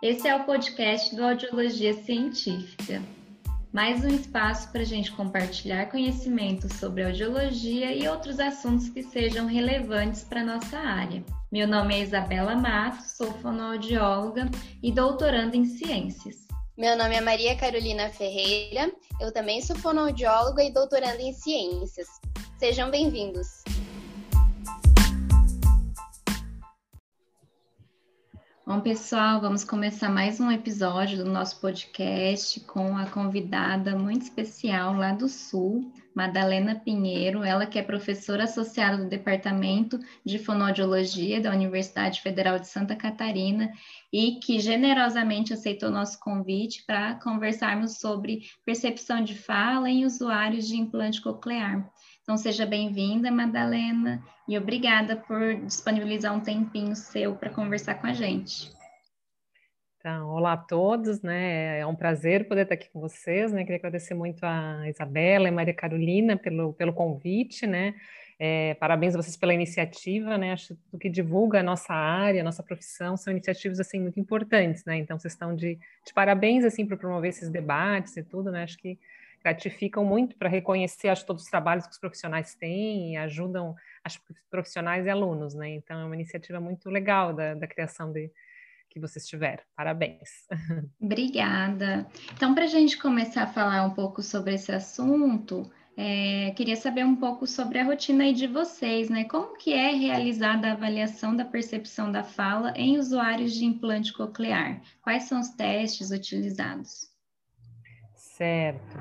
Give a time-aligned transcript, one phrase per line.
[0.00, 3.02] Esse é o podcast do Audiologia Científica.
[3.72, 9.46] Mais um espaço para a gente compartilhar conhecimentos sobre audiologia e outros assuntos que sejam
[9.46, 11.24] relevantes para a nossa área.
[11.50, 14.48] Meu nome é Isabela Matos, sou fonoaudióloga
[14.80, 16.46] e doutoranda em ciências.
[16.76, 22.06] Meu nome é Maria Carolina Ferreira, eu também sou fonoaudióloga e doutoranda em ciências.
[22.56, 23.64] Sejam bem-vindos!
[28.68, 34.92] Bom, pessoal, vamos começar mais um episódio do nosso podcast com a convidada muito especial
[34.92, 41.50] lá do Sul, Madalena Pinheiro, ela que é professora associada do Departamento de Fonoaudiologia da
[41.50, 43.72] Universidade Federal de Santa Catarina
[44.12, 50.76] e que generosamente aceitou nosso convite para conversarmos sobre percepção de fala em usuários de
[50.76, 51.90] implante coclear.
[52.22, 58.14] Então, seja bem-vinda, Madalena, e obrigada por disponibilizar um tempinho seu para conversar com a
[58.14, 58.72] gente.
[59.98, 61.80] Então, olá a todos, né?
[61.80, 63.62] É um prazer poder estar aqui com vocês, né?
[63.62, 67.94] Queria agradecer muito a Isabela e Maria Carolina pelo, pelo convite, né?
[68.38, 70.52] É, parabéns a vocês pela iniciativa, né?
[70.52, 74.84] Acho que que divulga a nossa área, a nossa profissão, são iniciativas assim muito importantes,
[74.84, 74.96] né?
[74.96, 75.74] Então, vocês estão de,
[76.06, 78.62] de parabéns assim por promover esses debates e tudo, né?
[78.62, 78.98] Acho que
[79.42, 83.74] gratificam muito para reconhecer acho, todos os trabalhos que os profissionais têm e ajudam
[84.08, 84.20] os
[84.50, 85.70] profissionais e alunos, né?
[85.70, 88.30] Então é uma iniciativa muito legal da, da criação de
[88.88, 89.62] que vocês tiveram.
[89.76, 90.46] Parabéns.
[91.00, 92.06] Obrigada.
[92.34, 97.04] Então, para a gente começar a falar um pouco sobre esse assunto, é, queria saber
[97.04, 99.24] um pouco sobre a rotina aí de vocês, né?
[99.24, 104.80] Como que é realizada a avaliação da percepção da fala em usuários de implante coclear?
[105.02, 107.08] Quais são os testes utilizados?
[108.38, 108.96] Certo.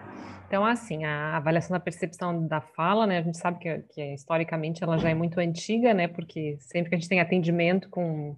[0.47, 4.83] Então, assim, a avaliação da percepção da fala, né, a gente sabe que, que historicamente
[4.83, 8.35] ela já é muito antiga, né, porque sempre que a gente tem atendimento com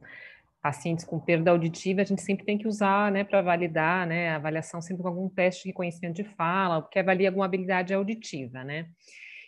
[0.61, 4.35] pacientes com perda auditiva, a gente sempre tem que usar, né, para validar, né, a
[4.35, 8.87] avaliação sempre com algum teste de conhecimento de fala, que avalia alguma habilidade auditiva, né.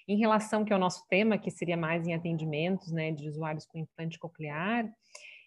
[0.07, 3.65] Em relação que é o nosso tema, que seria mais em atendimentos, né, de usuários
[3.65, 4.87] com implante coclear,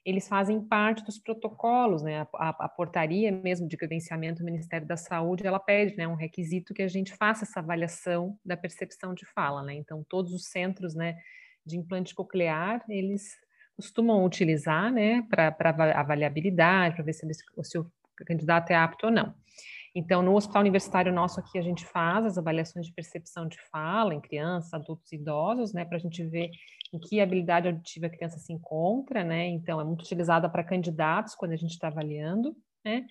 [0.04, 2.20] eles fazem parte dos protocolos, né?
[2.20, 6.14] A, a, a, portaria mesmo de credenciamento do Ministério da Saúde, ela pede, né, um
[6.14, 9.74] requisito que a gente faça essa avaliação da percepção de fala, né?
[9.74, 11.16] Então, todos os centros, né,
[11.64, 13.38] de implante coclear, eles
[13.74, 15.56] costumam utilizar, né, para
[15.98, 17.90] avaliabilidade, para ver se, se o
[18.26, 19.34] candidato é apto ou não.
[19.94, 24.12] Então, no hospital universitário nosso aqui, a gente faz as avaliações de percepção de fala
[24.12, 26.50] em crianças, adultos e idosos, né, para a gente ver
[26.92, 31.36] em que habilidade auditiva a criança se encontra, né, então é muito utilizada para candidatos
[31.36, 33.06] quando a gente está avaliando, né,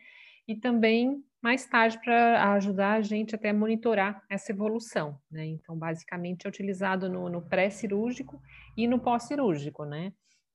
[0.46, 6.46] e também mais tarde para ajudar a gente até monitorar essa evolução, né, então basicamente
[6.46, 8.42] é utilizado no, no pré-cirúrgico
[8.76, 10.12] e no pós-cirúrgico, né,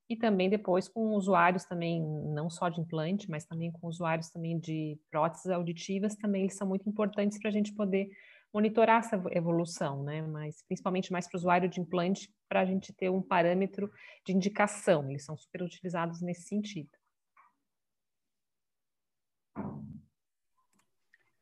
[0.09, 4.59] e também depois com usuários também, não só de implante, mas também com usuários também
[4.59, 8.09] de próteses auditivas, também eles são muito importantes para a gente poder
[8.53, 10.23] monitorar essa evolução, né?
[10.23, 13.91] Mas principalmente mais para o usuário de implante, para a gente ter um parâmetro
[14.25, 16.91] de indicação, eles são super utilizados nesse sentido.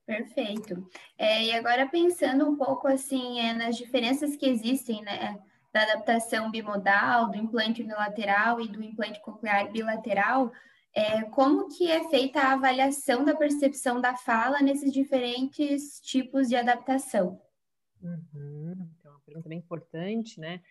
[0.05, 0.89] Perfeito.
[1.19, 5.37] É, e agora pensando um pouco assim é, nas diferenças que existem, né?
[5.77, 10.51] Da adaptação bimodal, do implante unilateral e do implante coclear bilateral,
[10.95, 16.57] é, como que é feita a avaliação da percepção da fala nesses diferentes tipos de
[16.57, 17.39] adaptação?
[18.03, 18.73] Uhum.
[18.99, 20.63] Então, é uma pergunta bem importante, né?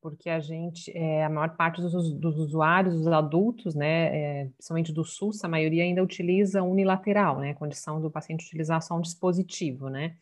[0.00, 4.92] Porque a gente, é, a maior parte dos, dos usuários, os adultos, né, é, principalmente
[4.92, 7.54] do SUS, a maioria ainda utiliza unilateral, né?
[7.54, 10.16] Condição do paciente utilizar só um dispositivo, né?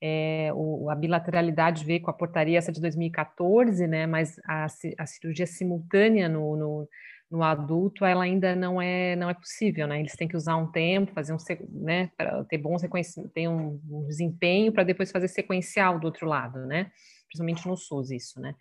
[0.00, 4.66] É, o, a bilateralidade veio com a portaria essa de 2014, né, mas a,
[4.98, 6.88] a cirurgia simultânea no, no,
[7.30, 10.70] no, adulto, ela ainda não é, não é possível, né, eles têm que usar um
[10.70, 11.38] tempo, fazer um,
[11.70, 12.76] né, para ter bom
[13.34, 16.90] ter um, um desempenho para depois fazer sequencial do outro lado, né,
[17.26, 18.54] principalmente no SUS isso, né.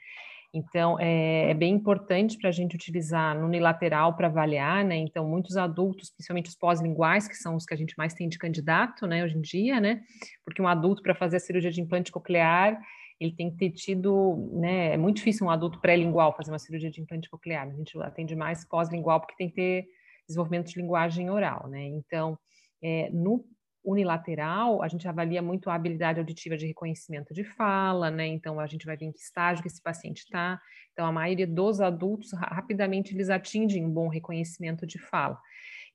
[0.53, 4.95] Então, é, é bem importante para a gente utilizar no unilateral para avaliar, né?
[4.95, 8.37] Então, muitos adultos, principalmente os pós-linguais, que são os que a gente mais tem de
[8.37, 10.01] candidato, né, hoje em dia, né?
[10.45, 12.79] Porque um adulto, para fazer a cirurgia de implante coclear,
[13.19, 14.93] ele tem que ter tido, né?
[14.93, 17.67] É muito difícil um adulto pré-lingual fazer uma cirurgia de implante coclear.
[17.67, 19.87] A gente atende mais pós-lingual porque tem que ter
[20.27, 21.83] desenvolvimento de linguagem oral, né?
[21.85, 22.37] Então,
[22.81, 23.43] é, no
[23.87, 28.27] unilateral, a gente avalia muito a habilidade auditiva de reconhecimento de fala, né?
[28.27, 30.59] Então a gente vai ver em que estágio que esse paciente está.
[30.91, 35.39] Então a maioria dos adultos rapidamente eles atingem um bom reconhecimento de fala.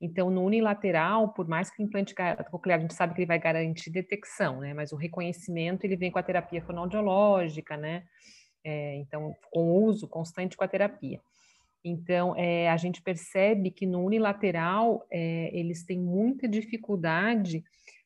[0.01, 2.15] Então no unilateral, por mais que o implante
[2.49, 4.73] coclear a gente sabe que ele vai garantir detecção, né?
[4.73, 8.03] Mas o reconhecimento ele vem com a terapia fonoaudiológica, né?
[8.65, 11.21] É, então com uso constante com a terapia.
[11.85, 17.61] Então, é, a gente percebe que no unilateral é, eles têm muita dificuldade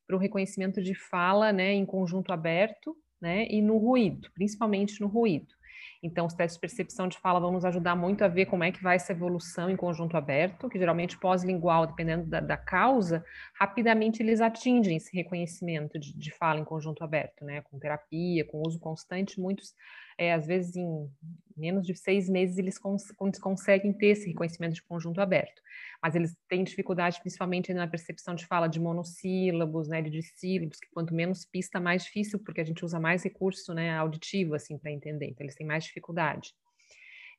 [0.08, 5.08] para o reconhecimento de fala né, em conjunto aberto né, e no ruído, principalmente no
[5.08, 5.58] ruído.
[6.02, 8.72] Então, os testes de percepção de fala vão nos ajudar muito a ver como é
[8.72, 13.26] que vai essa evolução em conjunto aberto, que geralmente pós-lingual, dependendo da, da, causa,
[13.60, 17.62] rapidamente eles atingem esse reconhecimento de, de fala em conjunto aberto, né?
[17.62, 19.74] Com terapia, com uso constante, muitos
[20.18, 21.10] é, às vezes em
[21.56, 23.12] menos de seis meses eles cons
[23.42, 25.62] conseguem ter esse reconhecimento de conjunto aberto,
[26.08, 30.88] mas eles têm dificuldade principalmente na percepção de fala de monossílabos, né, de sílabos, que
[30.90, 34.90] quanto menos pista, mais difícil, porque a gente usa mais recurso né, auditivo, assim, para
[34.90, 36.54] entender, então eles têm mais dificuldade.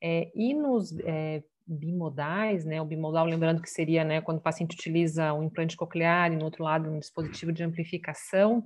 [0.02, 4.74] É, e nos é, bimodais, né, o bimodal, lembrando que seria né, quando o paciente
[4.74, 8.62] utiliza um implante coclear e no outro lado um dispositivo de amplificação,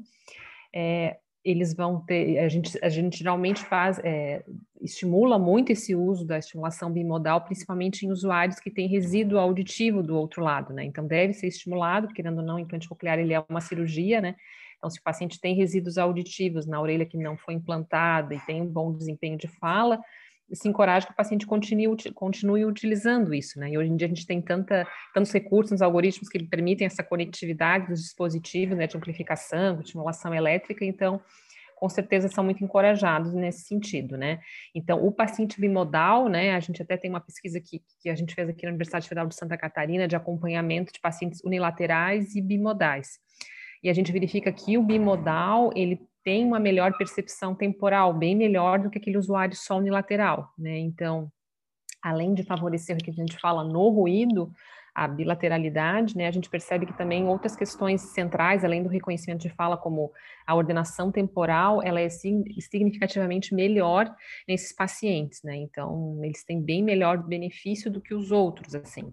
[0.75, 4.45] é, eles vão ter, a gente, a gente geralmente faz, é,
[4.81, 10.17] estimula muito esse uso da estimulação bimodal, principalmente em usuários que têm resíduo auditivo do
[10.17, 10.85] outro lado, né?
[10.85, 14.37] Então, deve ser estimulado, querendo ou não, o implante coclear, ele é uma cirurgia, né?
[14.77, 18.61] Então, se o paciente tem resíduos auditivos na orelha que não foi implantada e tem
[18.61, 20.01] um bom desempenho de fala,
[20.53, 23.71] se encoraja que o paciente continue, continue utilizando isso, né?
[23.71, 27.03] E hoje em dia a gente tem tanta, tantos recursos nos algoritmos que permitem essa
[27.03, 31.21] conectividade dos dispositivos, né, de amplificação, de estimulação elétrica, então,
[31.77, 34.39] com certeza são muito encorajados nesse sentido, né?
[34.73, 38.35] Então, o paciente bimodal, né, a gente até tem uma pesquisa que, que a gente
[38.35, 43.19] fez aqui na Universidade Federal de Santa Catarina de acompanhamento de pacientes unilaterais e bimodais.
[43.83, 48.79] E a gente verifica que o bimodal, ele tem uma melhor percepção temporal, bem melhor
[48.79, 50.79] do que aquele usuário só unilateral, né?
[50.79, 51.31] Então,
[52.03, 54.53] além de favorecer o que a gente fala no ruído,
[54.95, 59.49] a bilateralidade, né, a gente percebe que também outras questões centrais, além do reconhecimento de
[59.49, 60.13] fala, como
[60.47, 64.15] a ordenação temporal, ela é significativamente melhor
[64.47, 69.11] nesses pacientes, né, então eles têm bem melhor benefício do que os outros, assim.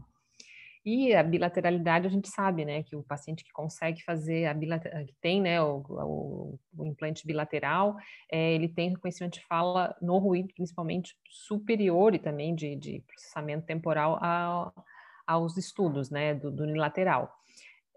[0.86, 5.06] E a bilateralidade, a gente sabe, né, que o paciente que consegue fazer a bilateral,
[5.06, 7.98] que tem, né, o, o, o implante bilateral,
[8.32, 13.66] é, ele tem reconhecimento de fala no ruído, principalmente superior e também de, de processamento
[13.66, 14.20] temporal
[15.28, 17.32] aos estudos, né, do, do unilateral.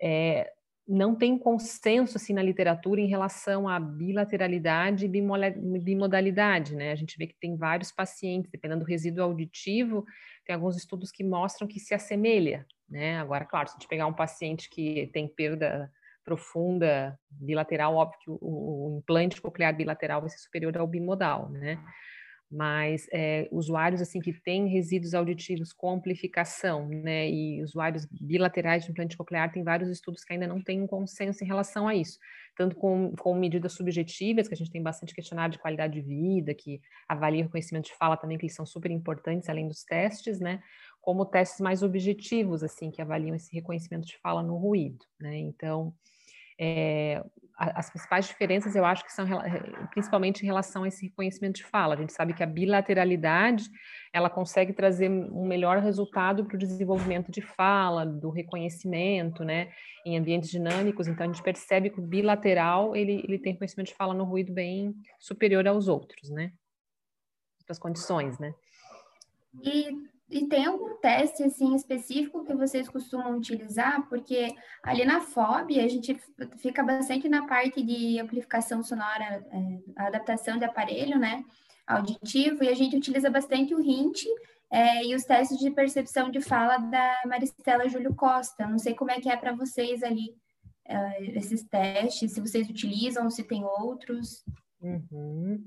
[0.03, 0.53] É,
[0.93, 6.93] não tem consenso assim na literatura em relação à bilateralidade e bimodalidade, né?
[6.93, 10.05] A gente vê que tem vários pacientes, dependendo do resíduo auditivo,
[10.45, 13.19] tem alguns estudos que mostram que se assemelha, né?
[13.19, 15.91] Agora, claro, se a gente pegar um paciente que tem perda
[16.23, 21.83] profunda bilateral, óbvio que o, o implante coclear bilateral vai ser superior ao bimodal, né?
[22.55, 28.91] Mas é, usuários assim que têm resíduos auditivos com amplificação, né, e usuários bilaterais de
[28.91, 32.19] implante coclear, tem vários estudos que ainda não têm um consenso em relação a isso,
[32.55, 36.53] tanto com, com medidas subjetivas, que a gente tem bastante questionário de qualidade de vida,
[36.53, 36.79] que
[37.09, 40.63] avalia o reconhecimento de fala também, que eles são super importantes, além dos testes, né,
[41.01, 45.37] como testes mais objetivos, assim, que avaliam esse reconhecimento de fala no ruído, né?
[45.39, 45.93] Então,
[46.61, 47.25] é,
[47.57, 49.27] as principais diferenças eu acho que são
[49.91, 51.95] principalmente em relação a esse reconhecimento de fala.
[51.95, 53.71] A gente sabe que a bilateralidade
[54.13, 59.73] ela consegue trazer um melhor resultado para o desenvolvimento de fala, do reconhecimento, né,
[60.05, 61.09] em ambientes dinâmicos.
[61.09, 64.53] Então a gente percebe que o bilateral ele, ele tem reconhecimento de fala no ruído
[64.53, 66.53] bem superior aos outros, né,
[67.61, 68.55] outras condições, né.
[69.63, 74.09] E e tem algum teste assim específico que vocês costumam utilizar?
[74.09, 76.19] Porque ali na FOB a gente
[76.57, 81.45] fica bastante na parte de amplificação sonora, é, adaptação de aparelho, né,
[81.87, 84.25] auditivo, e a gente utiliza bastante o RINT
[84.71, 88.67] é, e os testes de percepção de fala da Maristela Júlio Costa.
[88.67, 90.35] Não sei como é que é para vocês ali
[90.87, 94.43] é, esses testes, se vocês utilizam, se tem outros.
[94.81, 95.63] Uhum.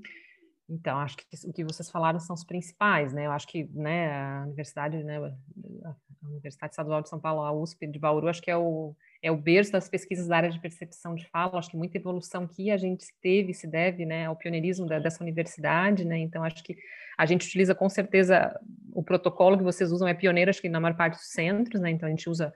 [0.68, 3.26] Então, acho que o que vocês falaram são os principais, né?
[3.26, 7.86] Eu acho que, né, a universidade, né, a Universidade Estadual de São Paulo, a USP
[7.86, 11.14] de Bauru, acho que é o, é o berço das pesquisas da área de percepção
[11.14, 11.58] de fala.
[11.58, 15.22] Acho que muita evolução que a gente teve se deve, né, ao pioneirismo da, dessa
[15.22, 16.18] universidade, né?
[16.18, 16.76] Então, acho que
[17.16, 18.58] a gente utiliza com certeza
[18.92, 21.90] o protocolo que vocês usam é pioneiro, acho que na maior parte dos centros, né?
[21.90, 22.52] Então, a gente usa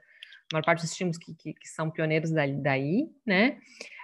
[0.51, 3.57] a maior parte dos estímulos que, que, que são pioneiros daí, né?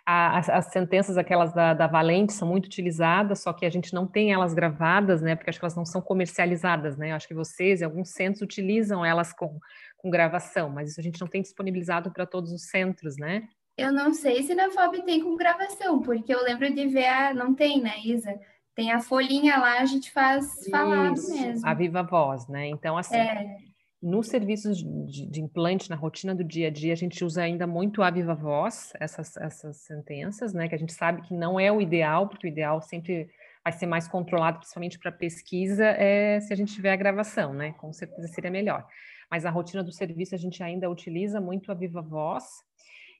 [0.09, 4.07] As, as, sentenças, aquelas da, da, Valente, são muito utilizadas, só que a gente não
[4.07, 5.35] tem elas gravadas, né?
[5.35, 7.11] Porque acho que elas não são comercializadas, né?
[7.11, 9.59] Acho que vocês e alguns centros utilizam elas com,
[9.97, 13.49] com gravação, mas isso a gente não tem disponibilizado para todos os centros, né?
[13.77, 17.33] Eu não sei se na FOB tem com gravação, porque eu lembro de ver a.
[17.33, 18.33] Não tem, né, Isa?
[18.73, 21.67] Tem a folhinha lá, a gente faz falado mesmo.
[21.67, 22.67] A viva voz, né?
[22.67, 23.17] Então, assim.
[23.17, 23.57] É
[24.01, 27.65] nos serviços de, de, implante, na rotina do dia a dia, a gente usa ainda
[27.65, 30.67] muito a viva voz, essas, essas sentenças, né?
[30.67, 33.29] Que a gente sabe que não é o ideal, porque o ideal sempre
[33.63, 37.73] vai ser mais controlado, principalmente para pesquisa, é se a gente tiver a gravação, né?
[37.73, 38.87] Com certeza seria melhor.
[39.29, 42.45] Mas a rotina do serviço a gente ainda utiliza muito a viva voz,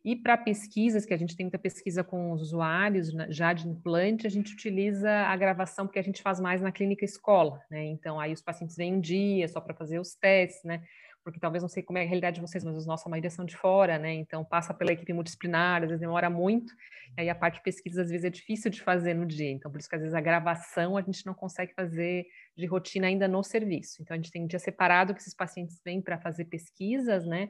[0.08, 3.68] e para pesquisas, que a gente tem muita pesquisa com os usuários né, já de
[3.68, 7.84] implante, a gente utiliza a gravação porque a gente faz mais na clínica escola, né?
[7.88, 10.82] Então aí os pacientes vêm um dia só para fazer os testes, né?
[11.26, 13.58] Porque talvez não sei como é a realidade de vocês, mas a maioria são de
[13.58, 14.14] fora, né?
[14.14, 16.72] Então passa pela equipe multidisciplinar, às vezes demora muito,
[17.18, 19.52] e aí a parte de pesquisa às vezes é difícil de fazer no dia.
[19.52, 23.08] Então por isso que às vezes a gravação a gente não consegue fazer de rotina
[23.08, 24.02] ainda no serviço.
[24.02, 27.50] Então a gente tem um dia separado que esses pacientes vêm para fazer pesquisas, né?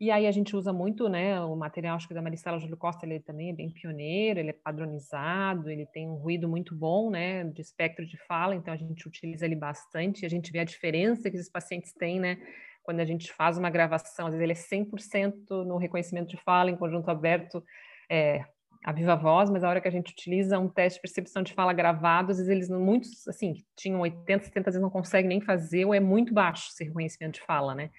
[0.00, 3.04] E aí a gente usa muito, né, o material, acho que da Maristela Júlio Costa,
[3.04, 7.42] ele também é bem pioneiro, ele é padronizado, ele tem um ruído muito bom, né,
[7.42, 11.28] de espectro de fala, então a gente utiliza ele bastante, a gente vê a diferença
[11.28, 12.38] que esses pacientes têm, né,
[12.84, 16.70] quando a gente faz uma gravação, às vezes ele é 100% no reconhecimento de fala,
[16.70, 17.60] em conjunto aberto,
[18.08, 18.44] é,
[18.84, 21.52] a viva voz, mas a hora que a gente utiliza um teste de percepção de
[21.52, 25.40] fala gravado, às vezes eles, muitos, assim, tinham 80, 70, às vezes não conseguem nem
[25.40, 27.90] fazer, ou é muito baixo esse reconhecimento de fala, né,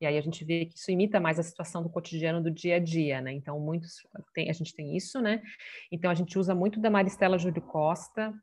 [0.00, 2.76] e aí a gente vê que isso imita mais a situação do cotidiano do dia
[2.76, 3.32] a dia, né?
[3.32, 3.96] Então, muitos
[4.34, 5.42] tem, a gente tem isso, né?
[5.90, 8.34] Então, a gente usa muito da Maristela Júlio Costa.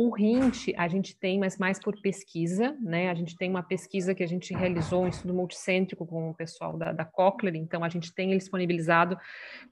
[0.00, 3.10] O RINT a gente tem, mas mais por pesquisa, né?
[3.10, 6.76] A gente tem uma pesquisa que a gente realizou, um estudo multicêntrico com o pessoal
[6.76, 9.18] da, da Cochlear, então a gente tem ele disponibilizado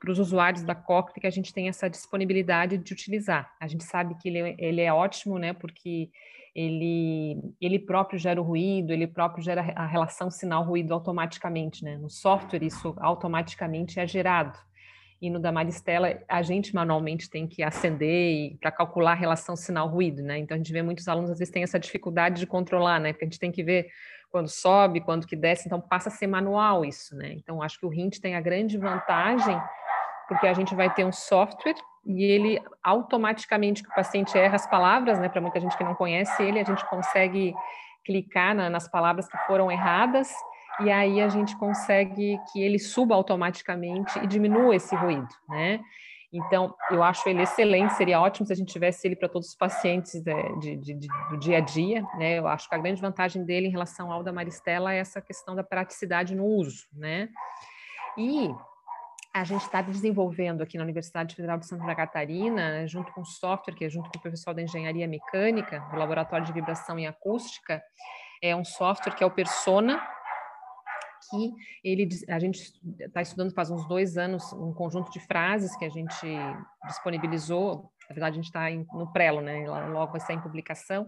[0.00, 3.54] para os usuários da Cochlear, que a gente tem essa disponibilidade de utilizar.
[3.60, 5.52] A gente sabe que ele, ele é ótimo, né?
[5.52, 6.10] Porque
[6.52, 11.98] ele, ele próprio gera o ruído, ele próprio gera a relação sinal-ruído automaticamente, né?
[11.98, 14.58] No software, isso automaticamente é gerado.
[15.20, 20.22] E no da Maristela, a gente manualmente tem que acender para calcular a relação sinal-ruído,
[20.22, 20.38] né?
[20.38, 23.12] Então, a gente vê muitos alunos, às vezes, têm essa dificuldade de controlar, né?
[23.12, 23.88] Porque a gente tem que ver
[24.30, 27.32] quando sobe, quando que desce, então passa a ser manual isso, né?
[27.32, 29.58] Então, acho que o Hint tem a grande vantagem,
[30.28, 34.66] porque a gente vai ter um software e ele automaticamente que o paciente erra as
[34.66, 35.30] palavras, né?
[35.30, 37.54] Para muita gente que não conhece ele, a gente consegue
[38.04, 40.30] clicar na, nas palavras que foram erradas
[40.80, 45.80] e aí a gente consegue que ele suba automaticamente e diminua esse ruído, né?
[46.32, 49.54] Então, eu acho ele excelente, seria ótimo se a gente tivesse ele para todos os
[49.54, 52.38] pacientes de, de, de, do dia a dia, né?
[52.38, 55.54] Eu acho que a grande vantagem dele em relação ao da Maristela é essa questão
[55.54, 57.28] da praticidade no uso, né?
[58.18, 58.50] E
[59.32, 63.74] a gente está desenvolvendo aqui na Universidade Federal de Santa Catarina, junto com o software,
[63.74, 67.82] que é junto com o pessoal da Engenharia Mecânica, do Laboratório de Vibração e Acústica,
[68.42, 70.02] é um software que é o Persona,
[71.28, 71.52] que
[71.84, 75.88] ele, a gente está estudando faz uns dois anos um conjunto de frases que a
[75.88, 76.26] gente
[76.86, 81.06] disponibilizou, na verdade a gente está no prelo, né, logo vai sair em publicação,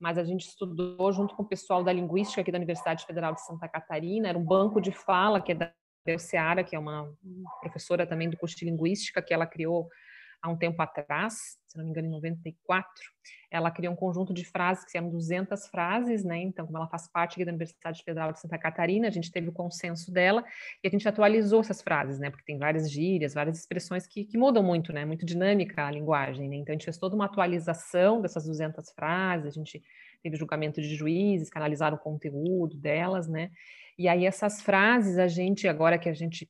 [0.00, 3.44] mas a gente estudou junto com o pessoal da Linguística aqui da Universidade Federal de
[3.44, 5.72] Santa Catarina, era um banco de fala que é da
[6.18, 7.12] Seara, que é uma
[7.60, 9.88] professora também do curso de Linguística, que ela criou
[10.40, 12.90] há um tempo atrás, se não me engano, em 94,
[13.50, 16.38] ela criou um conjunto de frases que eram 200 frases, né?
[16.38, 19.52] Então, como ela faz parte da Universidade Federal de Santa Catarina, a gente teve o
[19.52, 20.42] consenso dela
[20.82, 22.30] e a gente atualizou essas frases, né?
[22.30, 25.04] Porque tem várias gírias, várias expressões que, que mudam muito, né?
[25.04, 26.56] Muito dinâmica a linguagem, né?
[26.56, 29.82] Então, a gente fez toda uma atualização dessas 200 frases, a gente
[30.22, 33.50] teve julgamento de juízes que analisaram o conteúdo delas, né?
[33.98, 36.48] E aí essas frases, a gente, agora que a gente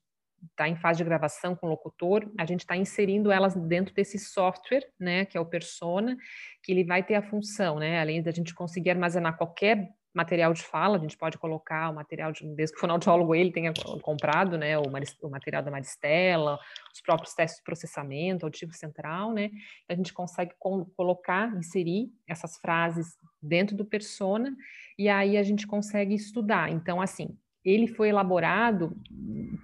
[0.50, 4.18] está em fase de gravação com o locutor, a gente está inserindo elas dentro desse
[4.18, 6.16] software, né, que é o Persona,
[6.62, 10.62] que ele vai ter a função, né, além da gente conseguir armazenar qualquer material de
[10.62, 14.58] fala, a gente pode colocar o material, de, desde que o fonoaudiólogo ele tenha comprado,
[14.58, 16.58] né, o, o, material da Maristela,
[16.92, 19.50] os próprios testes de processamento, auditivo central, né,
[19.88, 20.52] a gente consegue
[20.96, 24.54] colocar, inserir essas frases dentro do persona,
[24.98, 26.70] e aí a gente consegue estudar.
[26.70, 27.38] Então, assim,
[27.70, 28.96] ele foi elaborado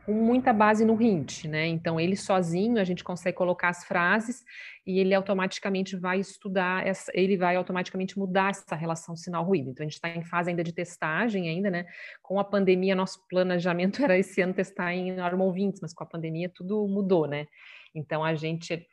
[0.04, 1.66] com muita base no Hint, né?
[1.66, 4.44] Então, ele sozinho, a gente consegue colocar as frases
[4.86, 9.70] e ele automaticamente vai estudar, essa, ele vai automaticamente mudar essa relação sinal-ruído.
[9.70, 11.86] Então, a gente está em fase ainda de testagem ainda, né?
[12.22, 16.06] Com a pandemia, nosso planejamento era esse ano testar em normal 20, mas com a
[16.06, 17.46] pandemia tudo mudou, né?
[17.94, 18.86] Então, a gente,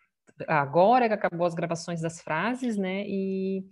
[0.48, 3.04] agora que acabou as gravações das frases, né?
[3.08, 3.64] E,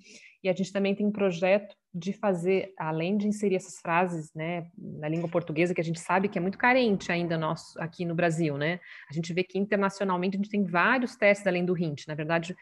[0.44, 4.68] e a gente também tem um projeto de fazer, além de inserir essas frases, né,
[4.78, 8.14] na língua portuguesa, que a gente sabe que é muito carente ainda nosso, aqui no
[8.14, 8.80] Brasil, né?
[9.10, 12.08] A gente vê que internacionalmente a gente tem vários testes além do RINT.
[12.08, 12.56] Na verdade,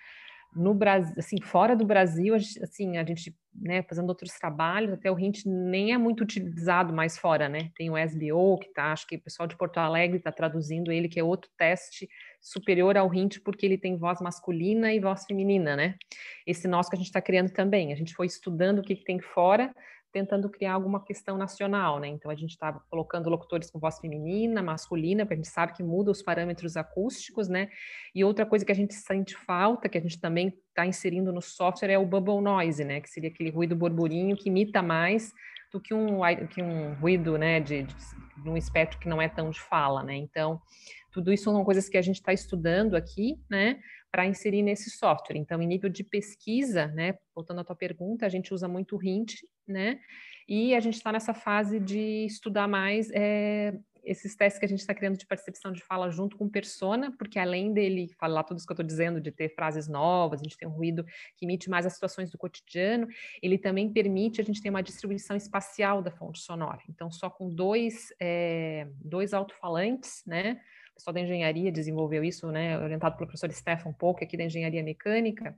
[0.55, 4.93] no Brasil, assim, fora do Brasil, a gente, assim, a gente, né, fazendo outros trabalhos,
[4.93, 7.69] até o RINT nem é muito utilizado mais fora, né?
[7.75, 11.07] Tem o SBO, que tá, acho que o pessoal de Porto Alegre está traduzindo ele,
[11.07, 12.09] que é outro teste
[12.41, 15.95] superior ao RINT, porque ele tem voz masculina e voz feminina, né?
[16.45, 17.91] Esse nosso que a gente está criando também.
[17.91, 19.73] A gente foi estudando o que, que tem fora
[20.11, 22.07] tentando criar alguma questão nacional, né?
[22.07, 25.83] Então a gente está colocando locutores com voz feminina, masculina, porque a gente sabe que
[25.83, 27.69] muda os parâmetros acústicos, né?
[28.15, 31.41] E outra coisa que a gente sente falta, que a gente também está inserindo no
[31.41, 33.01] software, é o bubble noise, né?
[33.01, 35.33] Que seria aquele ruído borburinho que imita mais
[35.71, 37.59] do que um, que um ruído, né?
[37.59, 37.95] De, de,
[38.43, 40.15] de um espectro que não é tão de fala, né?
[40.15, 40.61] Então
[41.11, 43.79] tudo isso são coisas que a gente está estudando aqui, né?
[44.11, 45.37] Para inserir nesse software.
[45.37, 49.03] Então, em nível de pesquisa, né, voltando à tua pergunta, a gente usa muito o
[49.03, 49.99] Hint, né,
[50.47, 54.79] e a gente está nessa fase de estudar mais é, esses testes que a gente
[54.79, 58.65] está criando de percepção de fala junto com persona, porque além dele falar tudo isso
[58.65, 61.69] que eu estou dizendo, de ter frases novas, a gente tem um ruído que imite
[61.69, 63.07] mais as situações do cotidiano,
[63.41, 66.79] ele também permite a gente ter uma distribuição espacial da fonte sonora.
[66.89, 70.61] Então, só com dois, é, dois alto-falantes, né,
[70.97, 75.57] pessoal da engenharia desenvolveu isso, né, orientado pelo professor Stefan Polk, aqui da engenharia mecânica,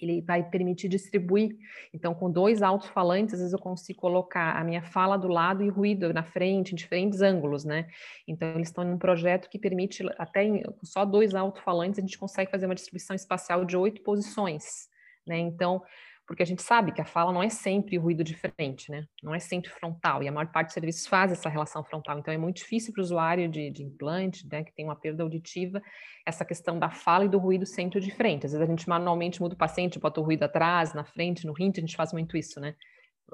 [0.00, 1.56] ele vai permitir distribuir.
[1.92, 5.68] Então, com dois alto-falantes, às vezes eu consigo colocar a minha fala do lado e
[5.68, 7.88] ruído na frente, em diferentes ângulos, né?
[8.28, 12.18] Então, eles estão em um projeto que permite, até em, só dois alto-falantes, a gente
[12.18, 14.88] consegue fazer uma distribuição espacial de oito posições,
[15.26, 15.38] né?
[15.38, 15.82] Então,
[16.26, 19.06] porque a gente sabe que a fala não é sempre ruído de frente, né?
[19.22, 22.34] Não é sempre frontal, e a maior parte dos serviços faz essa relação frontal, então
[22.34, 25.80] é muito difícil para o usuário de, de, implante, né, que tem uma perda auditiva,
[26.26, 28.46] essa questão da fala e do ruído sempre de frente.
[28.46, 31.52] Às vezes a gente manualmente muda o paciente, bota o ruído atrás, na frente, no
[31.52, 32.74] rinte, a gente faz muito isso, né?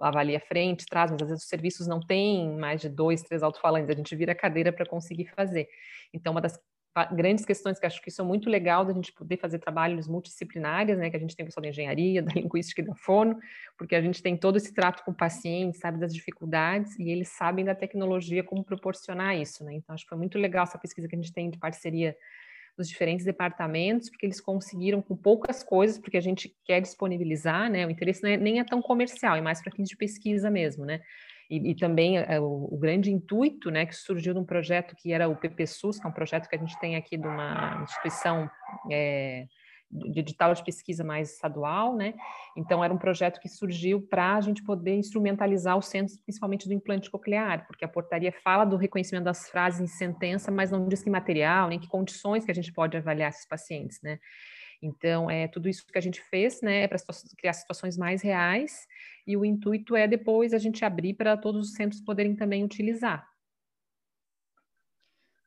[0.01, 3.91] Avalia frente, trás, mas às vezes os serviços não têm mais de dois, três alto-falantes,
[3.91, 5.69] a gente vira a cadeira para conseguir fazer.
[6.13, 6.59] Então, uma das
[7.13, 11.09] grandes questões que acho que são muito legal da gente poder fazer trabalhos multidisciplinares, né,
[11.09, 13.39] que a gente tem pessoal da engenharia, da linguística e da fono,
[13.79, 17.29] porque a gente tem todo esse trato com o paciente, sabe das dificuldades e eles
[17.29, 19.75] sabem da tecnologia como proporcionar isso, né?
[19.75, 22.17] Então acho que foi muito legal essa pesquisa que a gente tem de parceria
[22.77, 27.87] dos diferentes departamentos, porque eles conseguiram com poucas coisas, porque a gente quer disponibilizar, né?
[27.87, 31.01] O interesse é, nem é tão comercial, é mais para fins de pesquisa mesmo, né?
[31.53, 35.13] E, e também é, o, o, grande intuito, né, que surgiu de um projeto que
[35.13, 38.51] era o PPSUS, que é um projeto que a gente tem aqui de uma instituição
[38.91, 39.45] é,
[39.91, 42.15] digital de pesquisa mais estadual, né?
[42.57, 46.73] Então era um projeto que surgiu para a gente poder instrumentalizar os centros, principalmente do
[46.73, 51.03] implante coclear, porque a portaria fala do reconhecimento das frases em sentença, mas não diz
[51.03, 54.19] que material, nem que condições que a gente pode avaliar esses pacientes, né?
[54.83, 56.99] Então, é tudo isso que a gente fez, né, é para
[57.39, 58.87] criar situações mais reais,
[59.25, 63.25] e o intuito é depois a gente abrir para todos os centros poderem também utilizar.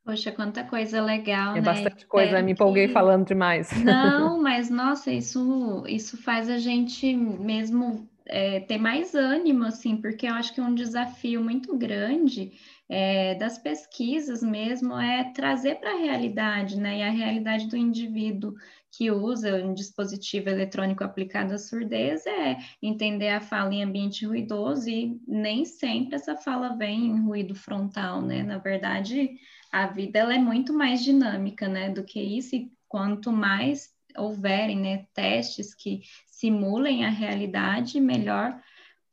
[0.06, 1.62] Poxa, quanta coisa legal, é né?
[1.62, 2.94] bastante coisa, me empolguei que...
[2.94, 3.72] falando demais.
[3.84, 10.28] Não, mas nossa, isso, isso faz a gente mesmo é, ter mais ânimo, assim, porque
[10.28, 12.54] eu acho que é um desafio muito grande
[12.88, 17.00] é, das pesquisas mesmo é trazer para a realidade, né?
[17.00, 18.54] E a realidade do indivíduo
[18.96, 24.90] que usa um dispositivo eletrônico aplicado à surdez é entender a fala em ambiente ruidoso
[24.90, 28.42] e nem sempre essa fala vem em ruído frontal, né?
[28.42, 29.38] Na verdade,
[29.72, 34.80] a vida ela é muito mais dinâmica, né, do que isso e quanto mais houverem,
[34.80, 38.58] né, testes que simulem a realidade, melhor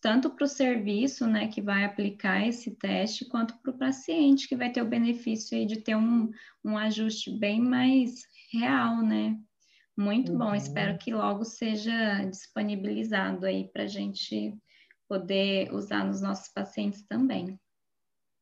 [0.00, 4.56] tanto para o serviço, né, que vai aplicar esse teste, quanto para o paciente, que
[4.56, 6.28] vai ter o benefício de ter um,
[6.64, 9.38] um ajuste bem mais real, né?
[9.96, 10.38] Muito uhum.
[10.38, 14.56] bom, espero que logo seja disponibilizado aí para a gente
[15.08, 17.60] poder usar nos nossos pacientes também.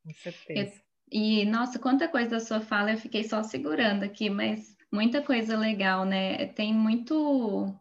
[0.05, 0.77] Com certeza.
[0.77, 5.21] Eu, e, nossa, quanta coisa da sua fala, eu fiquei só segurando aqui, mas muita
[5.21, 6.47] coisa legal, né?
[6.47, 7.75] Tem muito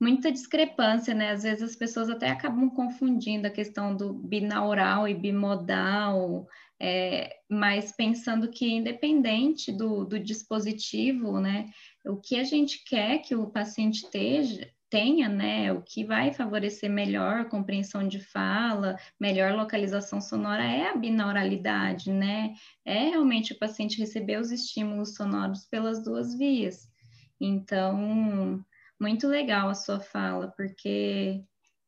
[0.00, 1.32] muita discrepância, né?
[1.32, 6.46] Às vezes as pessoas até acabam confundindo a questão do binaural e bimodal,
[6.80, 11.70] é, mas pensando que independente do, do dispositivo, né?
[12.06, 14.06] O que a gente quer que o paciente
[14.90, 20.96] tenha, né, o que vai favorecer melhor compreensão de fala, melhor localização sonora é a
[20.96, 22.54] binauralidade, né?
[22.84, 26.88] É realmente o paciente receber os estímulos sonoros pelas duas vias.
[27.40, 28.64] Então,
[29.00, 31.44] muito legal a sua fala, porque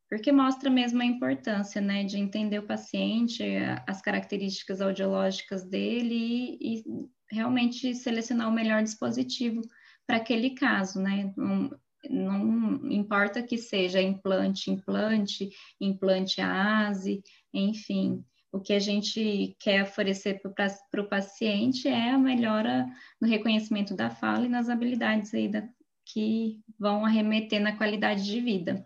[0.08, 3.44] porque mostra mesmo a importância, né, de entender o paciente,
[3.86, 6.84] as características audiológicas dele e, e
[7.30, 9.60] realmente selecionar o melhor dispositivo
[10.04, 11.32] para aquele caso, né?
[11.36, 11.70] Não,
[12.08, 15.48] não, importa que seja implante, implante,
[15.80, 17.22] implante ASE,
[17.54, 22.84] enfim, o que a gente quer oferecer para o paciente é a melhora
[23.20, 25.68] no reconhecimento da fala e nas habilidades aí da,
[26.12, 28.84] que vão arremeter na qualidade de vida.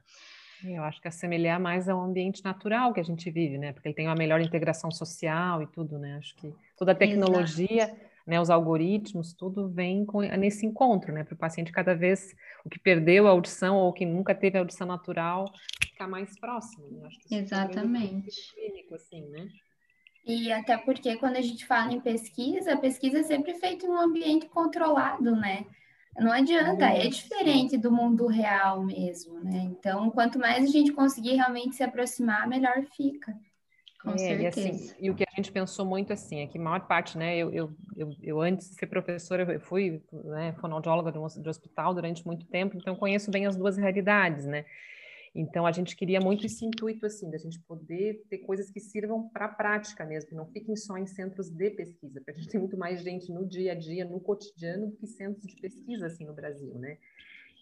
[0.64, 3.72] Eu acho que assemelhar mais ao ambiente natural que a gente vive, né?
[3.72, 6.16] Porque ele tem uma melhor integração social e tudo, né?
[6.16, 8.00] Acho que toda a tecnologia, Exato.
[8.26, 12.34] né, os algoritmos, tudo vem com, nesse encontro, né, para o paciente cada vez,
[12.64, 15.44] o que perdeu a audição ou que nunca teve a audição natural,
[15.82, 16.88] ficar mais próximo.
[16.90, 17.08] Né?
[17.30, 18.40] Exatamente.
[18.56, 19.48] É um clínico, assim, né?
[20.26, 23.90] E até porque quando a gente fala em pesquisa, a pesquisa é sempre feita em
[23.90, 25.66] um ambiente controlado, né?
[26.18, 29.58] Não adianta, é diferente do mundo real mesmo, né?
[29.64, 33.36] Então, quanto mais a gente conseguir realmente se aproximar, melhor fica.
[34.04, 34.60] Com é, certeza.
[34.60, 37.16] E, assim, e, o que a gente pensou muito assim é que a maior parte,
[37.16, 37.36] né?
[37.36, 41.94] Eu, eu, eu, eu antes de ser professora, eu fui né, fonoaudióloga de, de hospital
[41.94, 44.66] durante muito tempo, então conheço bem as duas realidades, né?
[45.34, 49.28] Então, a gente queria muito esse intuito, assim, da gente poder ter coisas que sirvam
[49.30, 52.48] para a prática mesmo, que não fiquem só em centros de pesquisa, porque a gente
[52.48, 56.06] tem muito mais gente no dia a dia, no cotidiano, do que centros de pesquisa,
[56.06, 56.98] assim, no Brasil, né?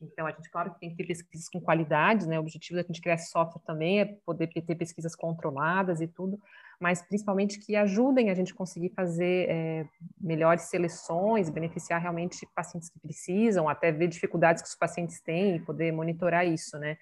[0.03, 2.39] Então, a gente, claro, que tem que ter pesquisas com qualidade, né?
[2.39, 6.41] O objetivo da gente criar esse software também é poder ter pesquisas controladas e tudo,
[6.81, 9.87] mas principalmente que ajudem a gente conseguir fazer é,
[10.21, 15.61] melhores seleções, beneficiar realmente pacientes que precisam, até ver dificuldades que os pacientes têm e
[15.61, 16.99] poder monitorar isso, né?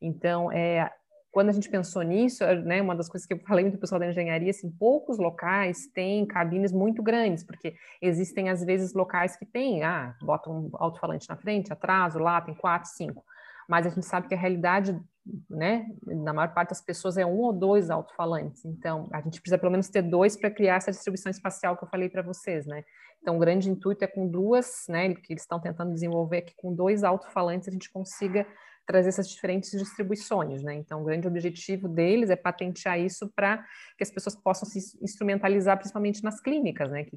[0.00, 0.90] Então, é,
[1.30, 4.00] quando a gente pensou nisso, né, uma das coisas que eu falei muito do pessoal
[4.00, 9.46] da engenharia, assim, poucos locais têm cabines muito grandes, porque existem às vezes locais que
[9.46, 13.24] têm, ah, botam um alto-falante na frente, atrás, lá tem quatro, cinco,
[13.68, 15.00] mas a gente sabe que a realidade,
[15.48, 19.58] né, na maior parte das pessoas é um ou dois alto-falantes, então a gente precisa
[19.58, 22.84] pelo menos ter dois para criar essa distribuição espacial que eu falei para vocês, né,
[23.22, 26.74] então o grande intuito é com duas, né, que eles estão tentando desenvolver aqui, com
[26.74, 28.44] dois alto-falantes a gente consiga
[28.86, 30.74] trazer essas diferentes distribuições, né?
[30.74, 33.64] Então, o grande objetivo deles é patentear isso para
[33.96, 37.04] que as pessoas possam se instrumentalizar, principalmente nas clínicas, né?
[37.04, 37.16] Que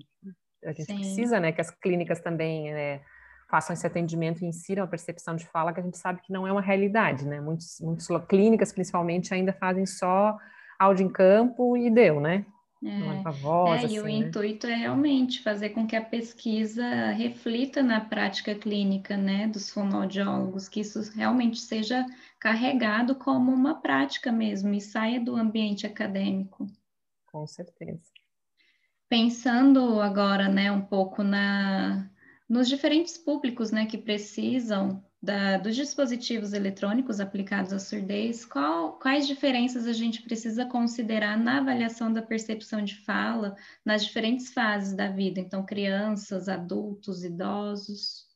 [0.66, 0.96] a gente Sim.
[0.96, 1.52] precisa, né?
[1.52, 3.02] Que as clínicas também né,
[3.50, 6.48] façam esse atendimento e insiram a percepção de fala, que a gente sabe que não
[6.48, 7.42] é uma realidade, né?
[7.42, 10.38] Muitos, muitas clínicas, principalmente, ainda fazem só
[10.80, 12.46] áudio em campo e deu, né?
[12.86, 14.12] É, voz, é, assim, e o né?
[14.12, 20.68] intuito é realmente fazer com que a pesquisa reflita na prática clínica, né, dos fonoaudiólogos,
[20.68, 22.06] que isso realmente seja
[22.40, 26.68] carregado como uma prática mesmo e saia do ambiente acadêmico.
[27.32, 28.12] Com certeza.
[29.08, 32.10] Pensando agora, né, um pouco na
[32.50, 39.26] nos diferentes públicos, né, que precisam da, dos dispositivos eletrônicos aplicados à surdez, qual, quais
[39.26, 43.56] diferenças a gente precisa considerar na avaliação da percepção de fala
[43.86, 45.40] nas diferentes fases da vida?
[45.40, 48.28] Então, crianças, adultos, idosos.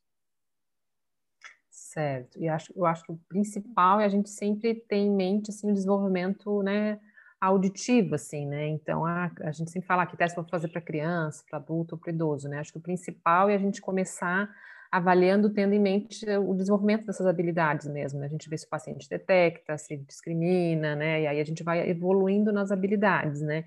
[1.69, 2.39] Certo.
[2.39, 5.69] E acho, eu acho que o principal é a gente sempre ter em mente assim,
[5.69, 7.01] o desenvolvimento né,
[7.41, 8.65] auditivo, assim, né?
[8.65, 11.99] Então, a, a gente sempre fala que teste para fazer para criança, para adulto ou
[11.99, 12.59] para idoso, né?
[12.59, 14.49] Acho que o principal é a gente começar
[14.91, 18.19] avaliando tendo em mente o desenvolvimento dessas habilidades mesmo.
[18.19, 18.27] Né?
[18.27, 21.21] A gente vê se o paciente detecta, se discrimina, né?
[21.21, 23.65] E aí a gente vai evoluindo nas habilidades, né?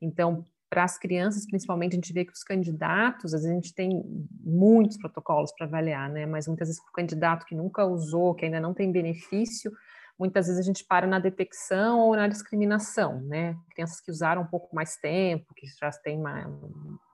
[0.00, 3.74] Então, para as crianças, principalmente, a gente vê que os candidatos, às vezes a gente
[3.74, 4.02] tem
[4.42, 6.24] muitos protocolos para avaliar, né?
[6.24, 9.70] Mas muitas vezes o candidato que nunca usou, que ainda não tem benefício,
[10.18, 13.54] muitas vezes a gente para na detecção ou na discriminação, né?
[13.74, 16.46] Crianças que usaram um pouco mais tempo, que já têm mais,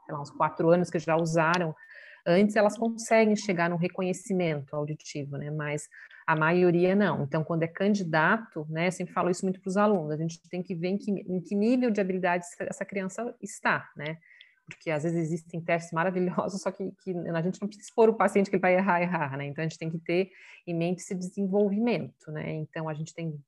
[0.09, 1.75] lá, uns quatro anos que já usaram,
[2.29, 5.51] Antes elas conseguem chegar no reconhecimento auditivo, né?
[5.51, 5.89] Mas
[6.27, 7.23] a maioria não.
[7.23, 8.89] Então, quando é candidato, né?
[8.89, 10.11] Eu sempre falo isso muito para os alunos.
[10.11, 13.91] A gente tem que ver em que, em que nível de habilidade essa criança está,
[13.97, 14.19] né?
[14.69, 18.15] porque às vezes existem testes maravilhosos, só que, que, a gente não precisa expor o
[18.15, 19.47] paciente que ele vai errar, errar, né?
[19.47, 20.31] Então a gente tem que ter
[20.67, 22.53] em mente esse desenvolvimento, né?
[22.53, 23.43] Então a gente tem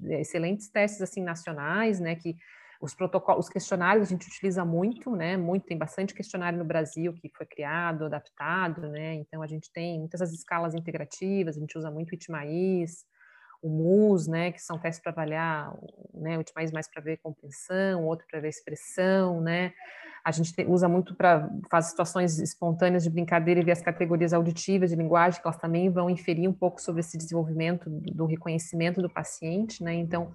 [0.00, 2.14] excelentes testes assim nacionais, né?
[2.14, 2.36] Que
[2.82, 5.36] os protocolos, os questionários a gente utiliza muito, né?
[5.36, 9.14] Muito, tem bastante questionário no Brasil que foi criado, adaptado, né?
[9.14, 13.04] Então a gente tem muitas as escalas integrativas, a gente usa muito o ITMAIS,
[13.62, 14.50] o MUS, né?
[14.50, 15.72] Que são testes para avaliar,
[16.12, 16.36] né?
[16.36, 19.72] O ITMAIS mais para ver compreensão, outro para ver expressão, né?
[20.24, 24.90] A gente usa muito para fazer situações espontâneas de brincadeira e ver as categorias auditivas
[24.90, 29.00] de linguagem, que elas também vão inferir um pouco sobre esse desenvolvimento do, do reconhecimento
[29.00, 29.94] do paciente, né?
[29.94, 30.34] Então,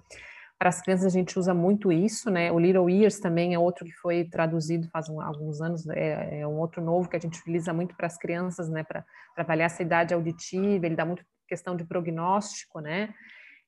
[0.58, 2.50] para as crianças a gente usa muito isso, né?
[2.50, 6.46] O Little Ears também é outro que foi traduzido faz um, alguns anos, é, é,
[6.46, 8.82] um outro novo que a gente utiliza muito para as crianças, né?
[8.82, 9.04] Para
[9.36, 13.14] avaliar essa idade auditiva, ele dá muito questão de prognóstico, né?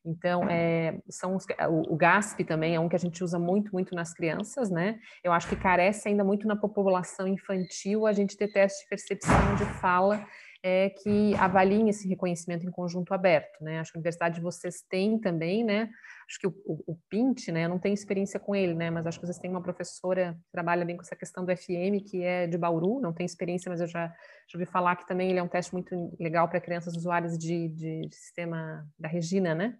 [0.05, 3.70] Então, é, são os, o, o, GASP também é um que a gente usa muito,
[3.72, 4.98] muito nas crianças, né?
[5.22, 9.55] Eu acho que carece ainda muito na população infantil a gente ter teste de percepção
[9.57, 10.26] de fala
[10.62, 13.80] é, que avaliem esse reconhecimento em conjunto aberto, né?
[13.80, 15.90] Acho que a universidade de vocês tem também, né?
[16.28, 17.64] Acho que o, o, o PINT, né?
[17.64, 18.90] Eu não tenho experiência com ele, né?
[18.90, 22.04] Mas acho que vocês têm uma professora que trabalha bem com essa questão do FM,
[22.06, 25.30] que é de Bauru, não tem experiência, mas eu já, já ouvi falar que também
[25.30, 29.54] ele é um teste muito legal para crianças usuárias de, de, de sistema da Regina,
[29.54, 29.78] né?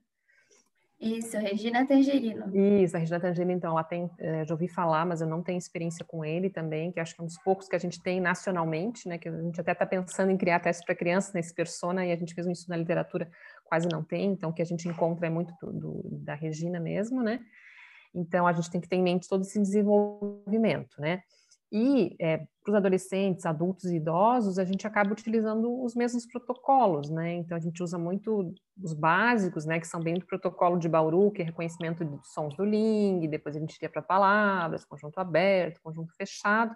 [1.00, 2.54] Isso, Regina Tangerino.
[2.54, 5.56] Isso, a Regina Tangerino, então, ela tem, eh, já ouvi falar, mas eu não tenho
[5.56, 8.20] experiência com ele também, que acho que é um dos poucos que a gente tem
[8.20, 12.04] nacionalmente, né, que a gente até está pensando em criar testes para crianças nesse persona,
[12.04, 13.30] e a gente fez um estudo na literatura,
[13.64, 16.78] quase não tem, então o que a gente encontra é muito do, do, da Regina
[16.78, 17.40] mesmo, né,
[18.14, 21.22] então a gente tem que ter em mente todo esse desenvolvimento, né,
[21.72, 27.09] e é, para os adolescentes, adultos e idosos, a gente acaba utilizando os mesmos protocolos,
[27.11, 27.35] né?
[27.35, 28.52] Então a gente usa muito
[28.83, 29.78] os básicos, né?
[29.78, 33.56] Que são bem do protocolo de Bauru, que é reconhecimento de sons do Ling, depois
[33.56, 36.74] a gente iria para palavras, conjunto aberto, conjunto fechado,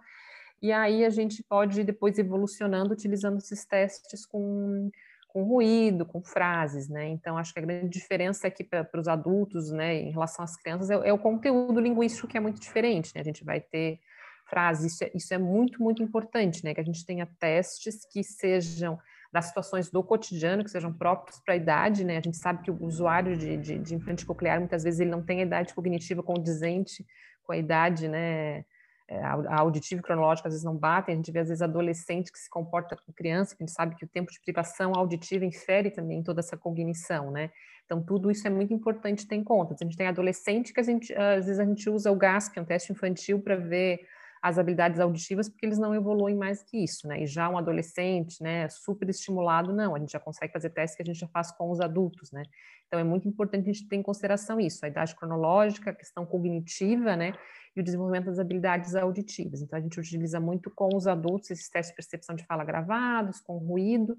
[0.63, 4.91] e aí a gente pode depois evolucionando utilizando esses testes com
[5.35, 7.09] com ruído, com frases, né?
[7.09, 10.91] Então, acho que a grande diferença aqui para os adultos, né, em relação às crianças,
[10.91, 13.21] é, é, o conteúdo linguístico que é muito diferente, né?
[13.21, 13.99] A gente vai ter
[14.47, 16.75] frase, isso é, isso é muito, muito importante, né?
[16.75, 18.99] Que a gente tenha testes que sejam
[19.33, 22.19] das situações do cotidiano, que sejam próprios para a idade, né?
[22.19, 25.23] A gente sabe que o usuário de, de, de implante coclear, muitas vezes, ele não
[25.23, 27.05] tem a idade cognitiva condizente
[27.43, 28.65] com a idade, né?
[29.07, 32.33] É, a auditiva e cronológica às vezes não batem, a gente vê às vezes adolescente
[32.33, 35.45] que se comporta com criança, que a gente sabe que o tempo de privação auditiva
[35.45, 37.51] infere também toda essa cognição, né?
[37.85, 39.75] Então tudo isso é muito importante ter em conta.
[39.75, 42.59] A gente tem adolescente que a gente, às vezes a gente usa o GASP, que
[42.59, 44.01] é um teste infantil, para ver
[44.45, 47.23] as habilidades auditivas, porque eles não evoluem mais que isso, né?
[47.23, 51.03] E já um adolescente, né, super estimulado, não, a gente já consegue fazer testes que
[51.03, 52.43] a gente já faz com os adultos, né?
[52.87, 56.27] Então é muito importante a gente ter em consideração isso, a idade cronológica, a questão
[56.27, 57.33] cognitiva, né?
[57.75, 59.63] E o desenvolvimento das habilidades auditivas.
[59.63, 63.41] Então a gente utiliza muito com os adultos esses testes de percepção de fala gravados,
[63.41, 64.15] com ruído,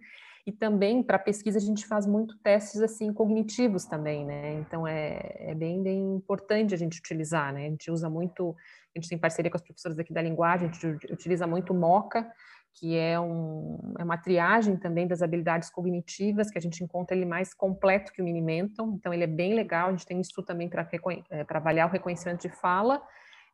[0.46, 4.54] e também para pesquisa a gente faz muito testes assim cognitivos também, né?
[4.54, 7.66] Então é, é bem, bem importante a gente utilizar, né?
[7.66, 8.56] A gente usa muito
[8.96, 12.26] a gente tem parceria com as professoras aqui da linguagem, a gente utiliza muito MOCA,
[12.74, 17.26] que é, um, é uma triagem também das habilidades cognitivas, que a gente encontra ele
[17.26, 20.70] mais completo que o Minimenton, então ele é bem legal, a gente tem isso também
[20.70, 20.88] para
[21.30, 23.02] é, avaliar o reconhecimento de fala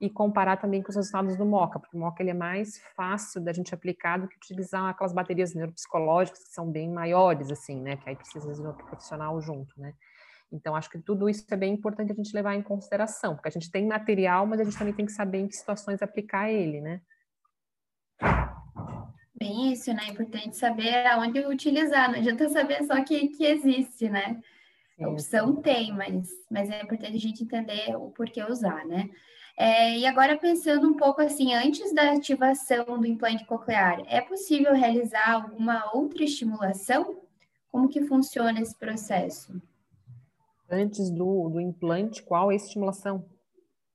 [0.01, 3.39] e comparar também com os resultados do MOCA, porque o MOCA ele é mais fácil
[3.39, 7.97] da gente aplicar do que utilizar aquelas baterias neuropsicológicas que são bem maiores, assim, né,
[7.97, 9.93] que aí precisa de outro profissional junto, né.
[10.51, 13.51] Então, acho que tudo isso é bem importante a gente levar em consideração, porque a
[13.51, 16.81] gente tem material, mas a gente também tem que saber em que situações aplicar ele,
[16.81, 16.99] né?
[19.33, 20.03] Bem isso, né?
[20.07, 24.41] É importante saber aonde utilizar, não adianta saber só que, que existe, né?
[24.99, 29.09] A opção tem, mas, mas é importante a gente entender o porquê usar, né?
[29.57, 34.73] É, e agora pensando um pouco assim, antes da ativação do implante coclear, é possível
[34.73, 37.21] realizar alguma outra estimulação?
[37.69, 39.61] Como que funciona esse processo?
[40.69, 43.25] Antes do, do implante, qual é a estimulação?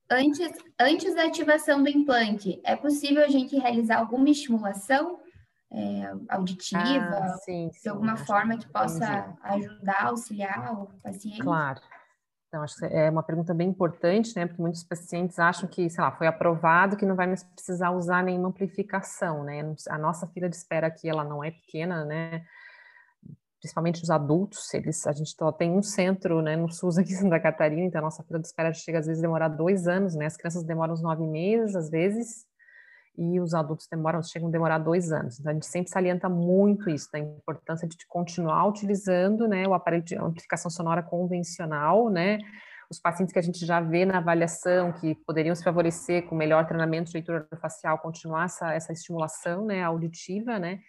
[0.09, 5.19] Antes, antes da ativação do implante, é possível a gente realizar alguma estimulação
[5.69, 9.37] é, auditiva, ah, sim, sim, de alguma forma que possa entendi.
[9.41, 11.41] ajudar, auxiliar o paciente?
[11.41, 11.81] Claro.
[12.47, 14.45] Então, acho que é uma pergunta bem importante, né?
[14.45, 18.23] Porque muitos pacientes acham que, sei lá, foi aprovado que não vai mais precisar usar
[18.23, 19.75] nenhuma amplificação, né?
[19.89, 22.45] A nossa fila de espera aqui, ela não é pequena, né?
[23.59, 27.39] principalmente os adultos, eles, a gente tem um centro né, no SUS aqui em Santa
[27.39, 30.25] Catarina, então a nossa fila de espera chega às vezes a demorar dois anos, né?
[30.27, 32.45] As crianças demoram uns nove meses, às vezes,
[33.17, 35.39] e os adultos demoram, chegam a demorar dois anos.
[35.39, 40.03] Então a gente sempre salienta muito isso, da importância de continuar utilizando né, o aparelho
[40.03, 42.37] de amplificação sonora convencional, né?
[42.89, 46.65] Os pacientes que a gente já vê na avaliação que poderiam se favorecer com melhor
[46.65, 50.79] treinamento de leitura facial, continuar essa, essa estimulação né, auditiva, né?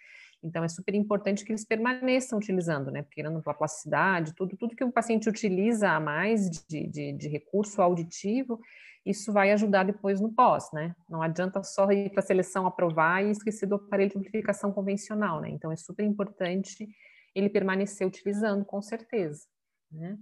[0.41, 3.01] Então, é super importante que eles permaneçam utilizando, né?
[3.01, 7.81] Porque a plasticidade, tudo, tudo que o paciente utiliza a mais de, de, de recurso
[7.81, 8.59] auditivo,
[9.05, 10.95] isso vai ajudar depois no pós, né?
[11.09, 15.41] Não adianta só ir para a seleção aprovar e esquecer do aparelho de amplificação convencional,
[15.41, 15.49] né?
[15.49, 16.87] Então, é super importante
[17.33, 19.47] ele permanecer utilizando, com certeza,
[19.91, 20.17] né?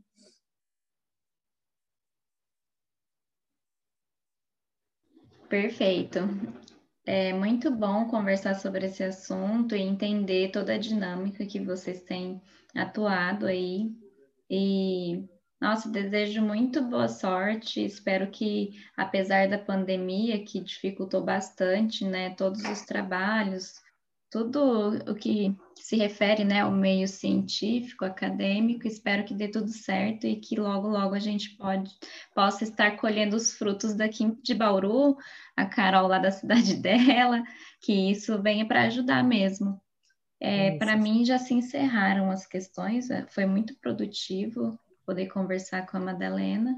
[5.50, 6.20] Perfeito.
[7.06, 12.42] É muito bom conversar sobre esse assunto e entender toda a dinâmica que vocês têm
[12.76, 13.90] atuado aí.
[14.50, 15.26] E,
[15.60, 17.84] nossa, desejo muito boa sorte.
[17.84, 23.82] Espero que, apesar da pandemia, que dificultou bastante, né, todos os trabalhos,
[24.30, 28.88] tudo o que se refere né, ao meio científico, acadêmico.
[28.88, 31.92] Espero que dê tudo certo e que logo, logo a gente pode,
[32.36, 35.18] possa estar colhendo os frutos daqui de Bauru,
[35.56, 37.44] a Carol lá da cidade dela,
[37.82, 39.82] que isso venha para ajudar mesmo.
[40.40, 45.96] É, para mim, já se encerraram as questões, é, foi muito produtivo poder conversar com
[45.96, 46.78] a Madalena.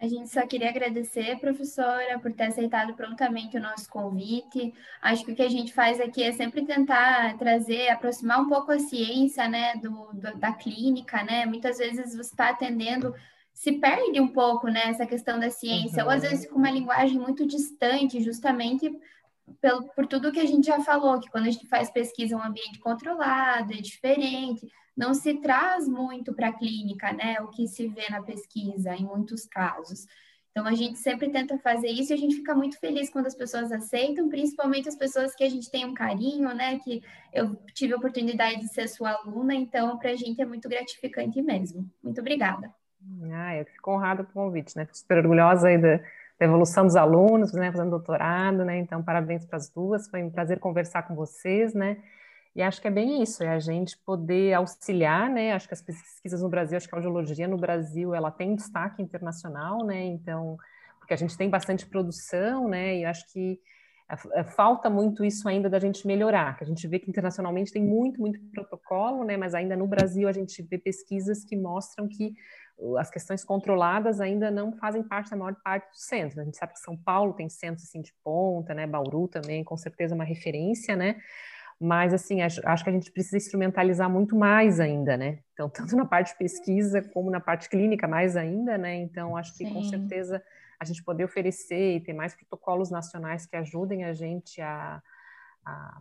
[0.00, 4.74] A gente só queria agradecer, professora, por ter aceitado prontamente o nosso convite.
[5.00, 8.72] Acho que o que a gente faz aqui é sempre tentar trazer, aproximar um pouco
[8.72, 11.46] a ciência, né, do, do da clínica, né?
[11.46, 13.14] Muitas vezes você está atendendo
[13.54, 16.10] se perde um pouco né, essa questão da ciência, uhum.
[16.10, 16.28] ou às uhum.
[16.28, 18.90] vezes com uma linguagem muito distante, justamente
[19.60, 22.36] pelo, por tudo que a gente já falou, que quando a gente faz pesquisa em
[22.36, 27.66] um ambiente controlado, é diferente, não se traz muito para a clínica, né, o que
[27.66, 30.06] se vê na pesquisa, em muitos casos.
[30.56, 33.34] Então, a gente sempre tenta fazer isso e a gente fica muito feliz quando as
[33.34, 36.78] pessoas aceitam, principalmente as pessoas que a gente tem um carinho, né?
[36.78, 37.02] Que
[37.32, 41.42] eu tive a oportunidade de ser sua aluna, então, para a gente é muito gratificante
[41.42, 41.90] mesmo.
[42.00, 42.72] Muito obrigada.
[43.32, 44.84] Ah, eu fico honrada o convite, né?
[44.84, 47.72] Fico super orgulhosa aí da, da evolução dos alunos, né?
[47.72, 48.78] Fazendo doutorado, né?
[48.78, 50.08] Então, parabéns para as duas.
[50.08, 51.96] Foi um prazer conversar com vocês, né?
[52.54, 55.52] E acho que é bem isso, é a gente poder auxiliar, né?
[55.52, 59.02] Acho que as pesquisas no Brasil, acho que a audiologia no Brasil, ela tem destaque
[59.02, 60.04] internacional, né?
[60.04, 60.56] Então,
[61.00, 62.98] porque a gente tem bastante produção, né?
[62.98, 63.60] E acho que
[64.08, 67.72] é, é, falta muito isso ainda da gente melhorar, que a gente vê que internacionalmente
[67.72, 69.36] tem muito, muito protocolo, né?
[69.36, 72.34] Mas ainda no Brasil a gente vê pesquisas que mostram que
[72.98, 76.38] as questões controladas ainda não fazem parte da maior parte dos centros.
[76.38, 78.86] A gente sabe que São Paulo tem centros assim de ponta, né?
[78.86, 81.16] Bauru também, com certeza uma referência, né?
[81.80, 85.40] Mas assim, acho, acho, que a gente precisa instrumentalizar muito mais ainda, né?
[85.52, 88.96] Então, tanto na parte de pesquisa como na parte clínica, mais ainda, né?
[88.96, 89.72] Então, acho que Sim.
[89.72, 90.42] com certeza
[90.78, 95.02] a gente poder oferecer e ter mais protocolos nacionais que ajudem a gente a,
[95.64, 96.00] a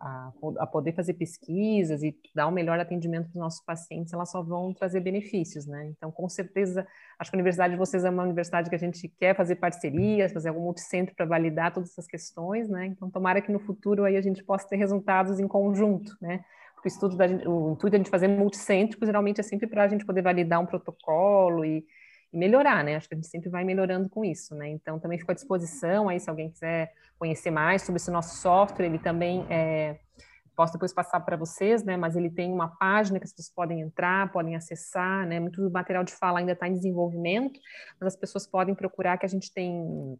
[0.00, 4.30] a, a, poder fazer pesquisas e dar um melhor atendimento para os nossos pacientes, elas
[4.30, 5.88] só vão trazer benefícios, né?
[5.88, 6.86] Então, com certeza,
[7.18, 10.32] acho que a universidade de vocês é uma universidade que a gente quer fazer parcerias,
[10.32, 12.86] fazer algum multicentro para validar todas essas questões, né?
[12.86, 16.42] Então, tomara que no futuro aí a gente possa ter resultados em conjunto, né?
[16.74, 19.66] Porque o estudo da gente, o intuito de a gente fazer multicêntrico geralmente é sempre
[19.66, 21.84] para a gente poder validar um protocolo e,
[22.32, 22.96] e melhorar, né?
[22.96, 24.68] Acho que a gente sempre vai melhorando com isso, né?
[24.68, 28.86] Então, também fico à disposição aí, se alguém quiser conhecer mais sobre esse nosso software,
[28.86, 29.98] ele também é,
[30.54, 31.96] posso depois passar para vocês, né?
[31.96, 35.40] Mas ele tem uma página que as pessoas podem entrar, podem acessar, né?
[35.40, 37.58] Muito do material de fala ainda está em desenvolvimento,
[37.98, 40.18] mas as pessoas podem procurar que a gente tem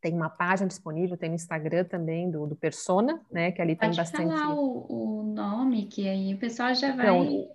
[0.00, 3.50] tem uma página disponível, tem no Instagram também do, do Persona, né?
[3.50, 4.28] Que ali Pode tem bastante.
[4.28, 7.06] falar o, o nome que aí o pessoal já vai.
[7.06, 7.48] Então,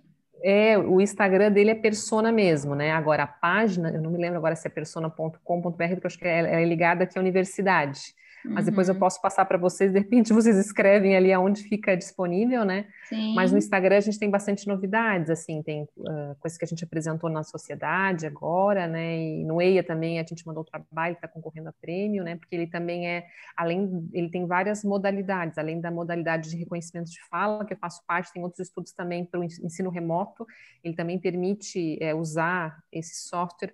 [0.44, 2.90] é, o Instagram dele é Persona mesmo, né?
[2.90, 6.28] Agora a página, eu não me lembro agora se é persona.com.br, porque eu acho que
[6.28, 8.14] é, é ligada aqui à universidade.
[8.44, 9.00] Mas depois eu uhum.
[9.00, 12.86] posso passar para vocês, de repente vocês escrevem ali aonde fica disponível, né?
[13.08, 13.34] Sim.
[13.34, 16.84] Mas no Instagram a gente tem bastante novidades, assim, tem uh, coisas que a gente
[16.84, 19.16] apresentou na sociedade agora, né?
[19.16, 22.36] E no EIA também a gente mandou trabalho, está concorrendo a prêmio, né?
[22.36, 23.26] Porque ele também é,
[23.56, 28.02] além, ele tem várias modalidades, além da modalidade de reconhecimento de fala, que eu faço
[28.06, 30.46] parte, tem outros estudos também para o ensino remoto,
[30.82, 33.72] ele também permite é, usar esse software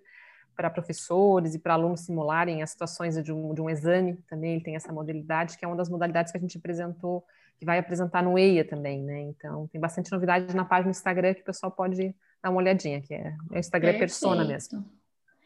[0.60, 4.62] para professores e para alunos simularem as situações de um, de um exame também, ele
[4.62, 7.24] tem essa modalidade, que é uma das modalidades que a gente apresentou,
[7.58, 9.22] que vai apresentar no EIA também, né?
[9.22, 13.00] Então, tem bastante novidade na página do Instagram que o pessoal pode dar uma olhadinha,
[13.00, 14.84] que é, o Instagram é Persona mesmo.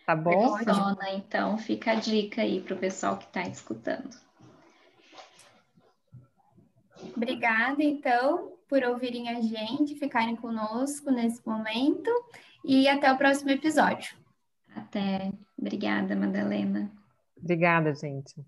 [0.04, 0.56] Tá bom?
[0.56, 4.10] Persona, então, fica a dica aí para o pessoal que está escutando.
[7.16, 12.10] Obrigada, então, por ouvirem a gente, ficarem conosco nesse momento
[12.64, 14.23] e até o próximo episódio.
[14.74, 15.32] Até.
[15.58, 16.90] Obrigada, Madalena.
[17.36, 18.44] Obrigada, gente.